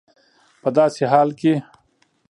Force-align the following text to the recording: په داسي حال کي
په 0.61 0.69
داسي 0.75 1.03
حال 1.11 1.29
کي 1.39 1.53